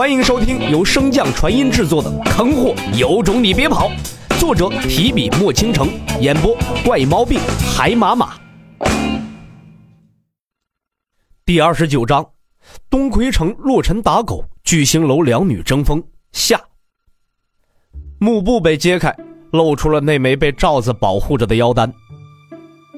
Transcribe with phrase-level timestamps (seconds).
[0.00, 3.90] 欢迎收听由升降传音制作的《坑货有种你别跑》，
[4.40, 5.90] 作者提笔墨倾城，
[6.22, 7.38] 演播怪毛病
[7.76, 8.34] 海马马。
[11.44, 12.26] 第二十九章，
[12.88, 16.58] 东魁城洛尘打狗，巨星楼两女争锋下。
[18.18, 19.14] 幕布被揭开，
[19.50, 21.92] 露出了那枚被罩子保护着的妖丹。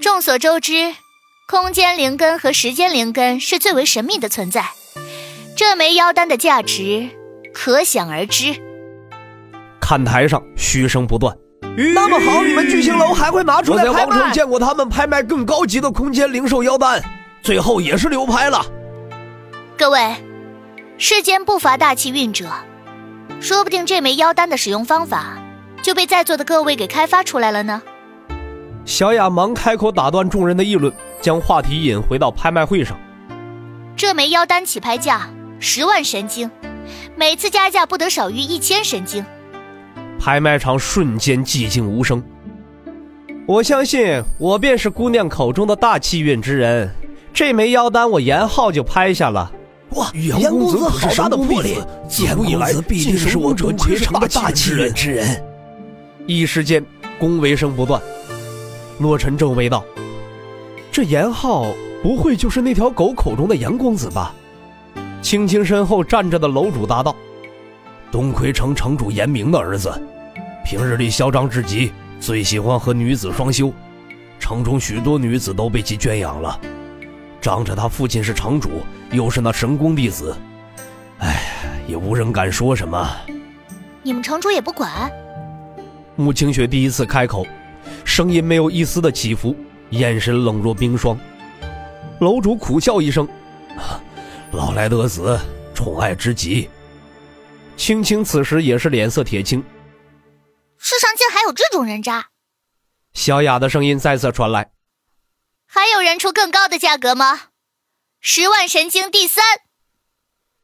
[0.00, 0.94] 众所周知，
[1.48, 4.66] 空间灵根和时间灵根是最为神秘的存在。
[5.64, 7.08] 这枚妖丹的价值
[7.54, 8.52] 可想而知。
[9.80, 11.32] 看台上嘘声不断。
[11.94, 13.92] 那么好，你们巨星楼还会拿出来拍卖？
[13.92, 17.00] 我在皇城见过他们拍卖更高级的空间零售妖丹，
[17.42, 18.60] 最后也是流拍了。
[19.78, 20.16] 各位，
[20.98, 22.50] 世间不乏大气运者，
[23.40, 25.38] 说不定这枚妖丹的使用方法
[25.80, 27.80] 就被在座的各位给开发出来了呢。
[28.84, 32.98] 小雅忙开口打断众人的议论，将话题引回到拍卖会上。
[33.96, 35.28] 这枚妖丹起拍价
[35.64, 36.50] 十万神经，
[37.16, 39.24] 每次加价不得少于一千神经。
[40.18, 42.20] 拍卖场瞬间寂静无声。
[43.46, 46.92] 我相信我便是姑娘口中的大气运之人。
[47.32, 49.52] 这枚妖丹我严浩就拍下了。
[49.90, 51.78] 哇，严公子好大的魄力！
[52.18, 55.44] 严公子必定是我东魁城的大气运之人。
[56.26, 56.84] 一时间
[57.20, 58.02] 恭维声不断。
[58.98, 59.84] 洛尘皱眉道
[60.90, 64.34] ：“这严浩不会就是那条狗口中的严公子吧？”
[65.22, 67.14] 青青身后站着的楼主答道
[68.10, 69.90] ：“东魁城城主严明的儿子，
[70.64, 73.72] 平日里嚣张至极，最喜欢和女子双修，
[74.40, 76.60] 城中许多女子都被其圈养了。
[77.40, 78.82] 仗着他父亲是城主，
[79.12, 80.36] 又是那神功弟子，
[81.20, 81.40] 哎，
[81.86, 83.08] 也无人敢说什么。
[84.02, 85.10] 你们城主也不管？”
[86.16, 87.46] 穆清雪第一次开口。
[88.04, 89.56] 声音没有一丝的起伏，
[89.90, 91.16] 眼神冷若冰霜。
[92.18, 93.26] 楼主苦笑一声
[94.52, 95.38] ：“老来得子，
[95.74, 96.70] 宠爱之极。”
[97.76, 99.64] 青青此时也是脸色铁青。
[100.78, 102.28] 世上竟还有这种人渣！
[103.14, 104.70] 小雅的声音再次传来
[105.66, 107.40] ：“还有人出更高的价格吗？
[108.20, 109.44] 十万神经第三，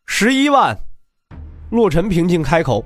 [0.06, 0.78] 十一万。”
[1.70, 2.84] 洛尘平静开口：“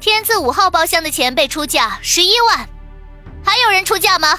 [0.00, 2.68] 天字五号包厢的前辈出价十一万。”
[3.44, 4.38] 还有人出价吗？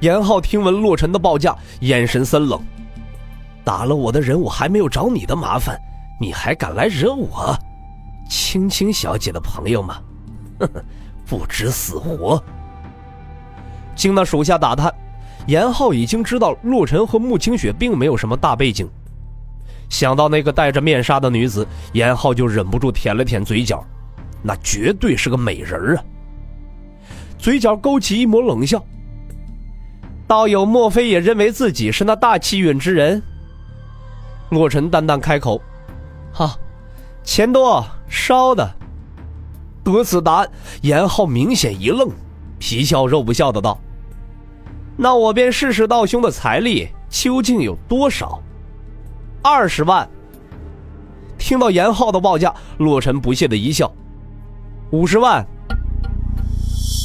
[0.00, 2.64] 严浩听闻洛尘的报价，眼神森冷。
[3.66, 5.76] 打了我的人，我还没有找你的麻烦，
[6.20, 7.58] 你还敢来惹我？
[8.30, 10.00] 青青小姐的朋友吗？
[10.60, 10.84] 呵呵，
[11.26, 12.40] 不知死活。
[13.96, 14.94] 经那属下打探，
[15.48, 18.88] 严浩已经知道洛尘和穆清雪并没有什么大背景。
[19.88, 23.84] 想到那个戴着面纱的女子，严浩就忍不住舔了舔嘴角，
[24.44, 26.04] 那绝对是个美人啊！
[27.36, 28.80] 嘴角勾起一抹冷笑。
[30.28, 33.20] 道友莫非也认为自己是那大气运之人？
[34.50, 35.60] 洛尘淡淡开口
[36.32, 36.56] ：“哈，
[37.24, 38.68] 钱多烧的。”
[39.82, 40.50] 得此答案，
[40.82, 42.10] 严浩明显一愣，
[42.58, 43.78] 皮笑肉不笑的道
[44.98, 48.42] ：“那我便试试道兄的财力究竟有多少。”
[49.42, 50.08] 二十万。
[51.38, 53.92] 听到严浩的报价，洛尘不屑的一笑
[54.90, 55.46] ：“五十万。”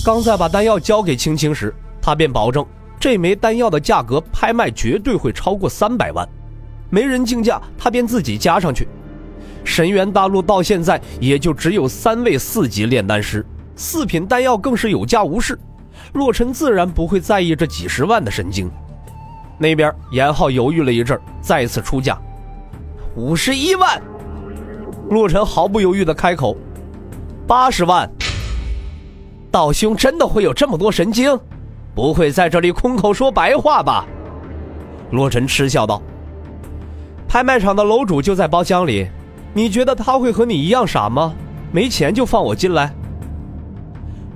[0.04, 2.66] 刚才把丹药交给青青时，他便保证
[3.00, 6.28] 这枚丹药的价格拍卖绝对会超过三百万。
[6.92, 8.88] 没人竞价，他便自己加上去。
[9.64, 13.44] 神元大陆到现在也就只有三位四级炼丹师，
[13.76, 15.58] 四品丹药更是有价无市。
[16.14, 18.70] 洛尘自然不会在意这几十万的神经。
[19.58, 22.20] 那边严浩犹豫了一阵，再次出价，
[23.16, 24.02] 五十一万。
[25.10, 26.58] 洛尘毫不犹豫的开口，
[27.48, 28.10] 八十万。
[29.52, 31.40] 道兄真的会有这么多神经？
[31.94, 34.06] 不会在这里空口说白话吧？
[35.12, 36.02] 洛尘嗤笑道
[37.32, 39.08] ：“拍卖场的楼主就在包厢里，
[39.54, 41.34] 你觉得他会和你一样傻吗？
[41.72, 42.94] 没钱就放我进来？”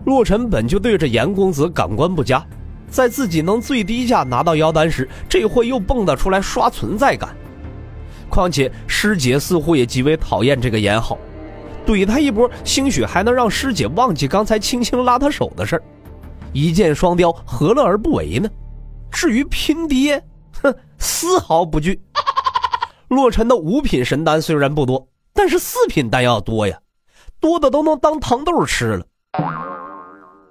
[0.08, 2.42] 洛尘本就对着严公子感官不佳，
[2.90, 7.36] 在自己能最低价拿到妖丹时，这货又蹦跶出来刷存在感。
[8.30, 11.18] 况且师姐似乎也极为讨厌这个严浩。
[11.86, 15.84] 怼他一波，兴许还能让师姐忘记刚才轻轻拉他手的事儿，
[16.54, 18.50] 一箭双雕，何乐而不为呢？
[19.12, 20.24] 至于拼爹，
[20.64, 22.00] 哼，丝毫不惧。
[23.08, 26.80] 洛尘的五品神丹虽然不多，但是四品丹药多呀，
[27.40, 29.06] 多的都能当糖豆吃了。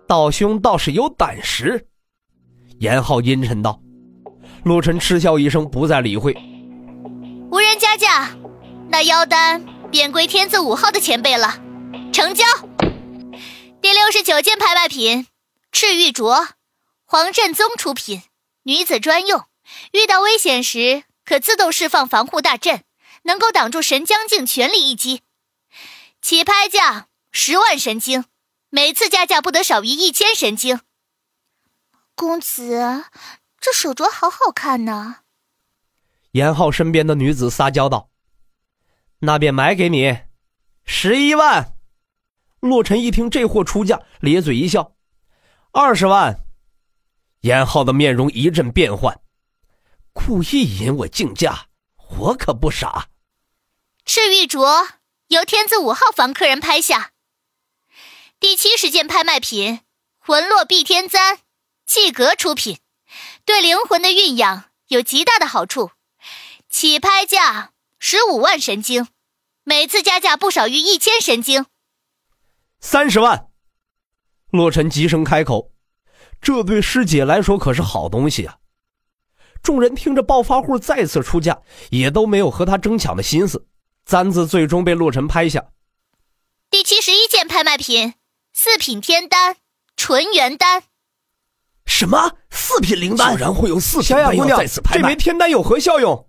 [0.06, 1.87] 道兄倒是有胆识，
[2.79, 3.81] 严浩阴沉道。
[4.65, 6.35] 洛尘嗤笑一声，不再理会。
[7.51, 8.31] 无人加价，
[8.89, 9.65] 那妖丹。
[9.91, 11.61] 便归天字五号的前辈了，
[12.12, 12.45] 成交。
[13.81, 15.29] 第六十九件拍卖品，
[15.71, 16.49] 赤玉镯，
[17.05, 18.23] 黄振宗出品，
[18.65, 19.45] 女子专用，
[19.93, 22.85] 遇到危险时可自动释放防护大阵，
[23.23, 25.23] 能够挡住神将境全力一击。
[26.21, 28.25] 起拍价十万神经，
[28.71, 30.81] 每次加价不得少于一千神经。
[32.15, 33.05] 公子，
[33.61, 35.17] 这手镯好好看呢。
[36.32, 38.11] 严浩身边的女子撒娇道
[39.20, 40.19] ：“那便买给你，
[40.85, 41.77] 十一万。”
[42.61, 44.94] 洛尘一听这货出价，咧嘴一笑
[45.73, 46.41] ：“二十万。”
[47.43, 49.20] 严浩的面容一阵变幻，
[50.14, 51.66] 故意引我竞价，
[52.19, 53.08] 我可不傻。
[54.06, 54.88] 赤玉镯
[55.28, 57.11] 由天字五号房客人拍下，
[58.40, 59.81] 第七十件拍卖品，
[60.19, 61.40] 魂落碧天簪，
[61.84, 62.78] 气格出品，
[63.44, 65.90] 对灵魂的蕴养有极大的好处。
[66.70, 69.08] 起拍价十五万神经，
[69.64, 71.67] 每次加价不少于一千神经。
[72.81, 73.50] 三十万，
[74.50, 75.72] 洛尘急声开口，
[76.40, 78.58] 这对师姐来说可是好东西啊！
[79.64, 81.58] 众人听着暴发户再次出价，
[81.90, 83.66] 也都没有和他争抢的心思。
[84.05, 85.64] 簪子最终被洛尘拍下。
[86.70, 88.12] 第七十一件拍卖品，
[88.52, 89.56] 四品天丹，
[89.96, 90.82] 纯元丹。
[91.87, 92.32] 什么？
[92.50, 93.31] 四品灵丹？
[93.31, 95.00] 竟然会有四品丹药再次拍卖？
[95.00, 96.28] 这枚天丹有何效用？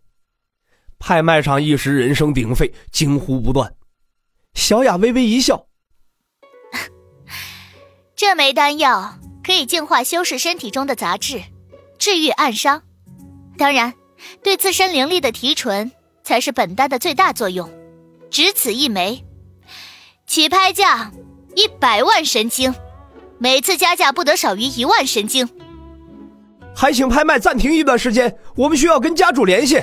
[0.97, 3.75] 拍卖场一时人声鼎沸，惊呼不断。
[4.53, 5.67] 小雅微微一笑。
[8.15, 11.43] 这枚丹药可以净化修饰身体中的杂质，
[11.99, 12.83] 治愈暗伤。
[13.57, 13.93] 当然，
[14.43, 15.91] 对自身灵力的提纯
[16.23, 17.69] 才是本丹的最大作用。
[18.29, 19.23] 只此一枚，
[20.25, 21.11] 起拍价
[21.55, 22.73] 一百万神经，
[23.37, 25.47] 每次加价不得少于一万神经。
[26.75, 29.81] 还请拍卖暂停一段时间，我们需要跟家主联系。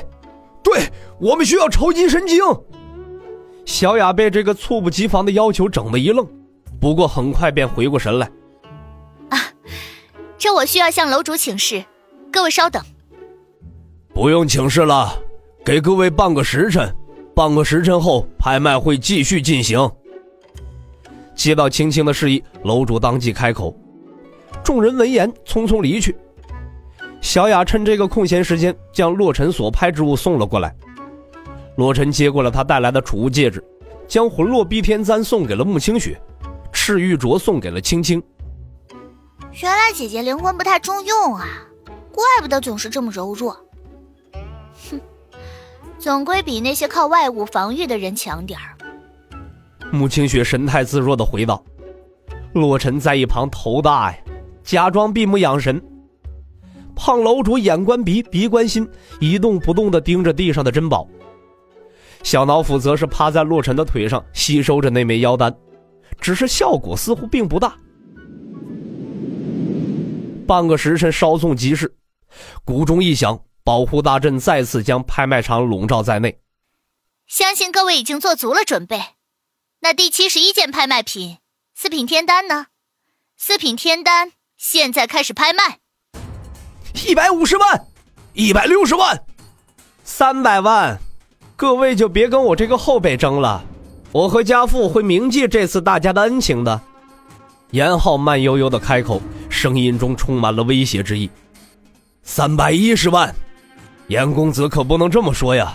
[0.62, 2.40] 对，我们需要筹集神经。
[3.64, 6.26] 小雅被这个猝不及防的要求整得一愣。
[6.80, 8.30] 不过很快便回过神来，
[9.30, 9.38] 啊，
[10.36, 11.84] 这我需要向楼主请示，
[12.32, 12.84] 各位稍等。
[14.14, 15.18] 不用请示了，
[15.64, 16.94] 给各位半个时辰，
[17.34, 19.90] 半个时辰后拍卖会继续进行。
[21.34, 23.74] 接到青青的示意，楼主当即开口。
[24.62, 26.14] 众人闻言匆匆离去。
[27.22, 30.74] 小雅趁这个空闲时间，将洛尘所拍之物送了过来。
[31.76, 33.64] 洛尘接过了他带来的储物戒指，
[34.06, 36.20] 将魂落碧天簪送给了穆清雪。
[36.70, 38.22] 赤玉镯送给了青青。
[39.62, 41.46] 原来姐姐灵魂不太中用啊，
[42.12, 43.56] 怪不得总是这么柔弱。
[46.02, 48.76] 总归比那些靠外物防御的人强点儿。
[49.92, 51.64] 穆清雪神态自若的回道。
[52.54, 54.18] 洛尘在一旁头大呀，
[54.64, 55.80] 假装闭目养神。
[56.96, 58.86] 胖楼主眼观鼻，鼻观心，
[59.20, 61.06] 一动不动的盯着地上的珍宝。
[62.24, 65.54] 小脑斧则是趴在洛尘的腿上，吸收着那枚妖丹。
[66.20, 67.76] 只是效果似乎并不大。
[70.48, 71.94] 半个时辰稍纵即逝，
[72.64, 76.38] 鼓钟一响，保护大阵再次将拍卖场笼罩在内。
[77.26, 79.00] 相信各位已经做足了准备。
[79.80, 81.38] 那第七十一件拍卖品
[81.74, 82.66] 四品天丹呢？
[83.36, 85.78] 四品天丹现在开始拍卖。
[87.06, 87.86] 一百五十万，
[88.34, 89.24] 一百六十万，
[90.04, 90.98] 三百万，
[91.56, 93.64] 各位就别跟我这个后辈争了。
[94.12, 96.80] 我和家父会铭记这次大家的恩情的。
[97.70, 101.30] 严浩慢悠悠的开口，声音中充满了威胁之意。
[102.22, 103.34] 三百一十万，
[104.08, 105.74] 严公子可不能这么说呀！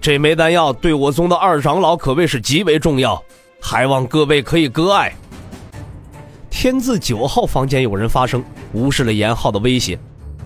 [0.00, 3.20] 这枚丹药对我宗的二长老可谓是极为重要，
[3.60, 5.12] 还望各位可以割爱。
[6.48, 9.98] 天字九号房间有人发声，无视了严浩的威胁。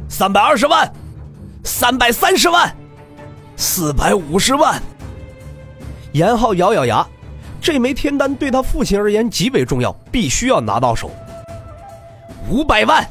[0.08, 0.90] 三百二十万，
[1.62, 2.74] 三百三十万，
[3.54, 4.80] 四百五十万。
[6.12, 7.06] 严浩咬咬牙。
[7.60, 11.10] 这枚天丹对他父亲而言极为重要，必须要拿到手。
[12.48, 13.06] 五百万，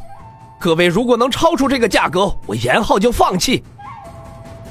[0.59, 3.63] 各位如果能超出这个价格，我严浩就放弃。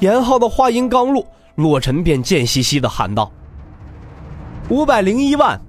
[0.01, 1.27] 严浩的话音刚落，
[1.57, 3.33] 洛尘便贱兮兮的喊道
[4.71, 5.61] ：“五百零一万，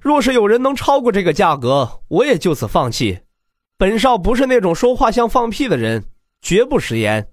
[0.00, 3.20] 若是有人能超过这个价格，我也就此放弃。
[3.76, 6.04] 本少不是那种说话像放屁的人，
[6.42, 7.28] 绝不食言。”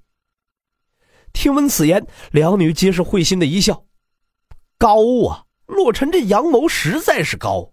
[1.33, 3.85] 听闻此言，两女皆是会心的一笑。
[4.77, 4.97] 高
[5.27, 5.45] 啊！
[5.65, 7.71] 洛尘这阳谋实在是高，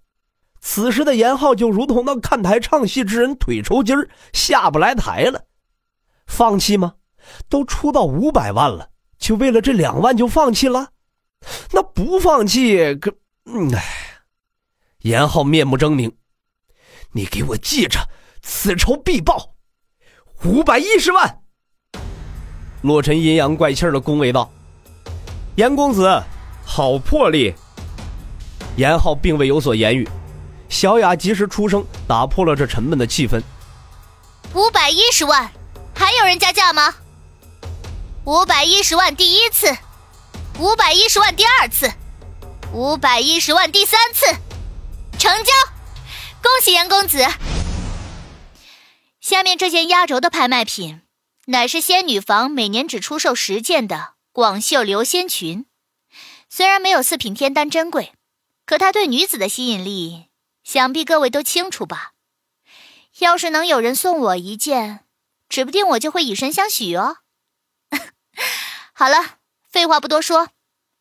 [0.61, 5.45] 此时的严浩就如同那看台唱戏之人，腿抽筋儿下不来台了。
[6.27, 6.95] 放弃吗？
[7.49, 10.89] 都出到五百万了，就为了这两万就放弃了？
[11.73, 13.15] 那不放弃可……
[13.75, 13.85] 哎，
[15.03, 16.13] 严浩面目狰狞，
[17.13, 17.99] 你给我记着，
[18.43, 19.55] 此仇必报，
[20.45, 21.41] 五百一十万。
[22.83, 24.51] 洛尘阴阳怪气的恭维道
[25.57, 26.23] ：“严公子，
[26.65, 27.55] 好魄力。”
[28.77, 30.09] 严浩并未有所言语，
[30.69, 33.43] 小雅及时出声打破了这沉闷的气氛。
[34.55, 35.51] 五百一十万，
[35.95, 36.95] 还有人加价吗？
[38.29, 39.75] 五百一十万，第一次。
[40.61, 41.91] 五百一十万第二次，
[42.75, 44.27] 五百一十万第三次，
[45.19, 45.53] 成交！
[46.43, 47.27] 恭喜严公子。
[49.19, 51.01] 下面这件压轴的拍卖品，
[51.47, 55.65] 乃是仙女房每年只出售十件的广绣流仙裙。
[56.51, 58.13] 虽然没有四品天丹珍贵，
[58.67, 60.27] 可它对女子的吸引力，
[60.63, 62.13] 想必各位都清楚吧？
[63.21, 65.07] 要是能有人送我一件，
[65.49, 67.21] 指不定我就会以身相许哦。
[69.01, 69.15] 好了，
[69.71, 70.49] 废话不多说，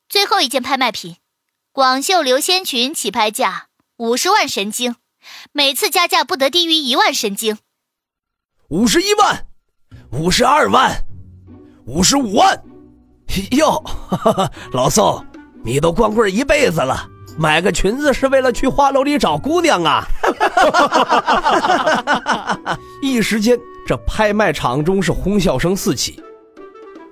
[0.07, 1.15] 最后一件拍卖品——
[1.73, 4.97] 广袖流仙裙，起拍价五十万神经，
[5.51, 7.57] 每次加价不得低于一万神经。
[8.67, 9.47] 五十一万，
[10.11, 10.91] 五十二万，
[11.87, 12.61] 五十五万。
[13.53, 13.83] 哟，
[14.73, 15.25] 老宋，
[15.65, 20.05] 你都光棍一辈子了，买个裙子是为了去花楼里找姑娘啊！
[23.01, 26.21] 一时间，这拍卖场中是哄笑声四起。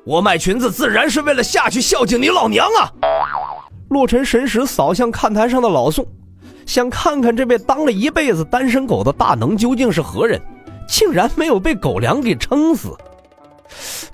[0.06, 2.92] 我卖裙子自然是为了下去孝敬你老娘啊！
[3.90, 6.06] 洛尘神识扫向看台上的老宋，
[6.66, 10.42] 想看看这位当了一辈子单身狗的大能究竟是何人。
[10.88, 12.96] 竟然没有被狗粮给撑死。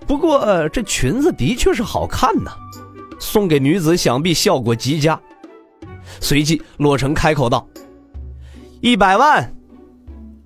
[0.07, 2.51] 不过这裙子的确是好看呐，
[3.19, 5.19] 送给女子想必效果极佳。
[6.21, 7.67] 随即，洛尘开口道
[8.79, 9.53] ：“一百万，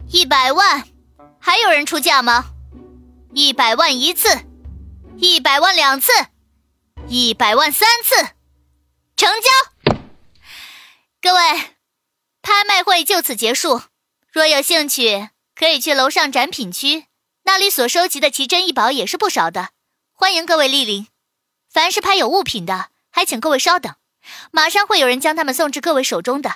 [0.10, 0.84] 一百万，
[1.38, 2.46] 还有人出价吗？
[3.34, 4.28] 一百万一次，
[5.18, 6.12] 一百万两次，
[7.08, 8.34] 一百万三次，
[9.16, 9.96] 成交。
[11.22, 11.76] 各位，
[12.42, 13.82] 拍卖会就此结束。
[14.32, 17.06] 若有兴趣。”可以去楼上展品区，
[17.46, 19.70] 那里所收集的奇珍异宝也是不少的，
[20.12, 21.08] 欢迎各位莅临。
[21.72, 23.96] 凡是拍有物品的，还请各位稍等，
[24.52, 26.56] 马上会有人将他们送至各位手中的。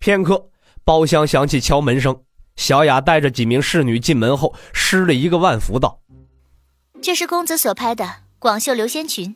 [0.00, 0.50] 片刻，
[0.84, 2.24] 包厢响起敲门声，
[2.56, 6.01] 小雅带着几名侍女进门后，施了一个万福，道
[7.02, 9.34] ：“这是公子所拍的广袖流仙裙。”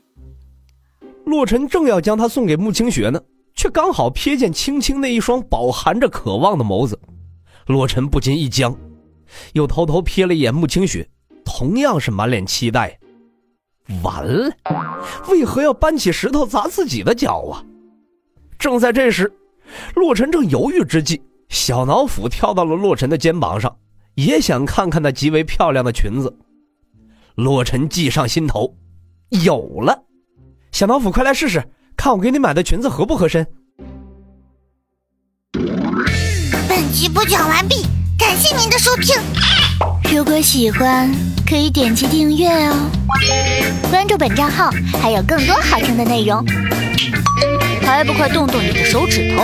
[1.26, 3.20] 洛尘正要将它送给穆清雪呢，
[3.54, 6.96] 却刚好瞥见青青那一双饱含着渴望的眸子。
[7.66, 8.72] 洛尘不禁一僵，
[9.52, 11.08] 又偷偷瞥了一眼穆清雪，
[11.44, 12.96] 同样是满脸期待。
[14.04, 14.52] 完了，
[15.28, 17.64] 为何要搬起石头砸自己的脚啊？
[18.56, 19.32] 正在这时，
[19.96, 23.76] 洛尘正犹豫之际，小脑斧跳到了洛尘的肩膀上，
[24.14, 26.32] 也想看看那极为漂亮的裙子。
[27.36, 28.74] 洛尘计上心头，
[29.28, 30.04] 有了！
[30.72, 31.62] 小老虎，快来试试，
[31.94, 33.46] 看我给你买的裙子合不合身。
[36.66, 37.82] 本集播讲完毕，
[38.18, 39.14] 感谢您的收听。
[40.10, 41.12] 如果喜欢，
[41.46, 42.90] 可以点击订阅哦，
[43.90, 46.42] 关注本账号还有更多好听的内容。
[47.82, 49.42] 还不快动动你的手指头！